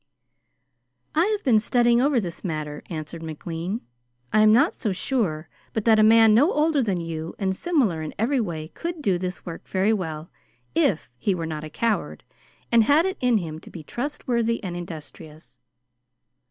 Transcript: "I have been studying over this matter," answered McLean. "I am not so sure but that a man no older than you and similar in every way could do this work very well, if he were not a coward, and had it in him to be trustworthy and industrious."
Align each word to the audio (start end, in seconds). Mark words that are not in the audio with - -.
"I 1.13 1.27
have 1.27 1.43
been 1.43 1.59
studying 1.59 2.01
over 2.01 2.19
this 2.19 2.43
matter," 2.43 2.81
answered 2.89 3.21
McLean. 3.21 3.81
"I 4.33 4.39
am 4.41 4.51
not 4.51 4.73
so 4.73 4.91
sure 4.91 5.47
but 5.73 5.85
that 5.85 5.99
a 5.99 6.03
man 6.03 6.33
no 6.33 6.51
older 6.51 6.81
than 6.81 6.99
you 6.99 7.35
and 7.37 7.55
similar 7.55 8.01
in 8.01 8.15
every 8.17 8.41
way 8.41 8.69
could 8.69 9.03
do 9.03 9.19
this 9.19 9.45
work 9.45 9.67
very 9.67 9.93
well, 9.93 10.31
if 10.73 11.11
he 11.19 11.35
were 11.35 11.45
not 11.45 11.63
a 11.63 11.69
coward, 11.69 12.23
and 12.71 12.85
had 12.85 13.05
it 13.05 13.17
in 13.21 13.37
him 13.37 13.59
to 13.59 13.69
be 13.69 13.83
trustworthy 13.83 14.63
and 14.63 14.75
industrious." 14.75 15.59